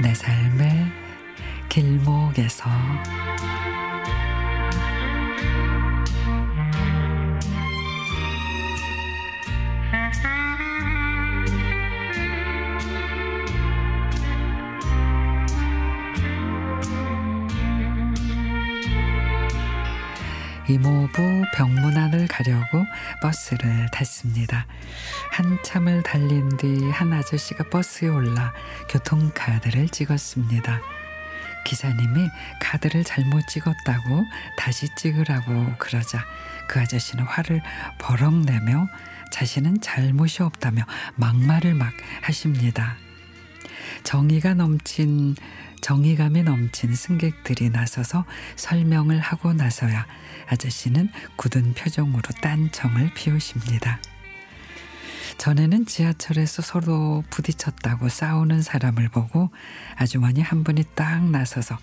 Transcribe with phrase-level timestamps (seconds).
[0.00, 0.92] 내 삶의
[1.68, 2.70] 길목에서.
[20.68, 22.84] 이모부 병문안을 가려고
[23.22, 24.66] 버스를 탔습니다.
[25.32, 28.52] 한참을 달린 뒤 한 아저씨가 버스에 올라
[28.88, 30.80] 교통카드를 찍었습니다.
[31.64, 32.28] 기사님이
[32.60, 34.24] 카드를 잘못 찍었다고
[34.56, 36.24] 다시 찍으라고 그러자
[36.68, 37.62] 그 아저씨는 화를
[37.98, 38.88] 버럭 내며
[39.32, 40.84] 자신은 잘못이 없다며
[41.16, 42.96] 막말을 막 하십니다.
[44.04, 45.34] 정의가 넘친
[45.88, 50.06] 정의감이 넘친 승객들이 나서서 설명을 하고 나서야
[50.50, 53.98] 아저씨는 굳은 표정으로 딴청을 피우십니다.
[55.38, 59.48] 전에는 지하철에서 서로 부딪혔다고 싸우는 사람을 보고
[59.96, 61.78] 아주머니 한 분이 딱 나서서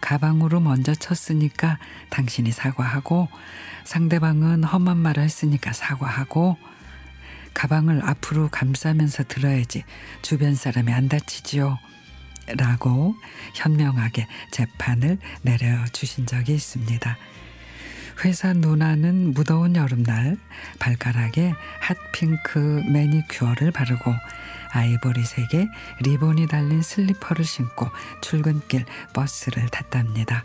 [0.00, 3.28] 가방으로 먼저 쳤으니까 당신이 사과하고
[3.84, 6.56] 상대방은 험한 말을 했으니까 사과하고
[7.52, 9.84] 가방을 앞으로 감싸면서 들어야지
[10.22, 11.90] 주변 사람이 안 다치지요.
[12.56, 13.14] 라고
[13.54, 17.16] 현명하게 재판을 내려주신 적이 있습니다.
[18.24, 20.36] 회사 누나는 무더운 여름날
[20.78, 24.12] 발가락에 hot pink 매니큐어를 바르고
[24.72, 25.68] 아이보리색의
[26.02, 27.88] 리본이 달린 슬리퍼를 신고
[28.20, 28.84] 출근길
[29.14, 30.44] 버스를 탔답니다.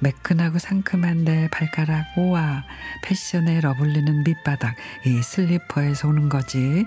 [0.00, 2.64] 매끈하고 상큼한 내 발가락 오와
[3.02, 4.76] 패션의 lovely는 밑바닥
[5.06, 6.84] 이 슬리퍼에서 오는 거지.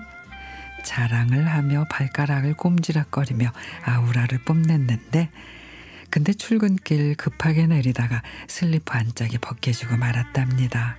[0.84, 3.52] 자랑을 하며 발가락을 꼼지락거리며
[3.84, 5.30] 아우라를 뽐냈는데
[6.10, 10.96] 근데 출근길 급하게 내리다가 슬리퍼 한 짝이 벗겨지고 말았답니다.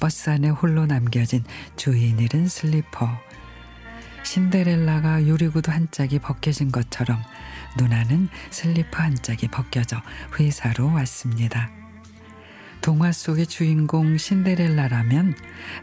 [0.00, 1.44] 버스 안에 홀로 남겨진
[1.76, 3.08] 주인 잃은 슬리퍼.
[4.24, 7.22] 신데렐라가 유리구두 한 짝이 벗겨진 것처럼
[7.78, 10.02] 누나는 슬리퍼 한 짝이 벗겨져
[10.38, 11.70] 회사로 왔습니다.
[12.80, 15.34] 동화 속의 주인공 신데렐라라면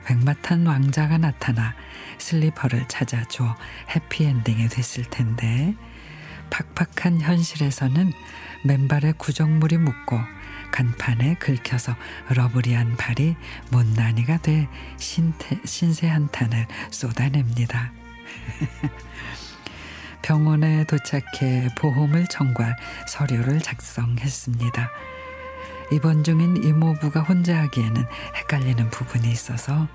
[0.05, 1.75] 백마탄 왕자가 나타나
[2.17, 3.55] 슬리퍼를 찾아줘
[3.95, 5.75] 해피엔딩이 됐을 텐데
[6.49, 8.11] 팍팍한 현실에서는
[8.63, 10.19] 맨발에 구정물이 묻고
[10.71, 11.95] 간판에 긁혀서
[12.29, 13.35] 러브리한 발이
[13.71, 17.91] 못난이가 돼 신태, 신세 한탄을 쏟아냅니다.
[20.21, 22.75] 병원에 도착해 보험을 청구할
[23.07, 24.89] 서류를 작성했습니다.
[25.91, 28.05] 입원 중인 이모부가 혼자 하기에는
[28.35, 29.87] 헷갈리는 부분이 있어서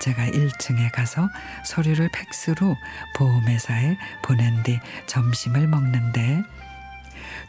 [0.00, 1.28] 제가 1층에 가서
[1.64, 2.76] 서류를 팩스로
[3.16, 6.42] 보험회사에 보낸 뒤 점심을 먹는데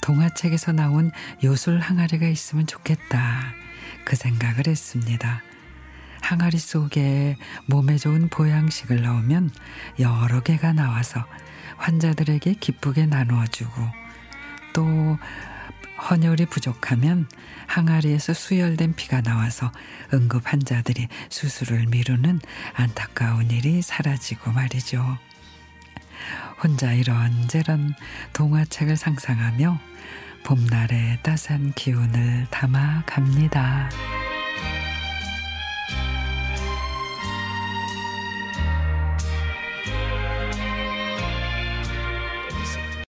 [0.02, 1.12] 동화책에서 나온
[1.44, 3.54] 요술 항아리가 있으면 좋겠다
[4.06, 5.42] 그 생각을 했습니다.
[6.22, 7.38] 항아리 속에
[7.68, 9.50] 몸에 좋은 보양식을 넣으면
[10.00, 11.26] 여러 개가 나와서
[11.78, 13.82] 환자들에게 기쁘게 나누어주고
[14.78, 15.18] 또
[16.08, 17.28] 헌혈이 부족하면
[17.66, 19.72] 항아리에서 수혈된 피가 나와서
[20.14, 22.40] 응급 환자들이 수술을 미루는
[22.76, 25.18] 안타까운 일이 사라지고 말이죠.
[26.62, 27.96] 혼자 이런저런
[28.34, 29.80] 동화책을 상상하며
[30.46, 33.90] 봄날의 따스한 기운을 담아 갑니다.